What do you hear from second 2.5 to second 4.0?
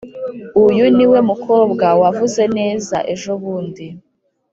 neza ejobundi?